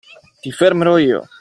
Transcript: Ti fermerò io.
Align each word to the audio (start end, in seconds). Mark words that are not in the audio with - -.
Ti 0.41 0.49
fermerò 0.51 0.97
io. 0.97 1.27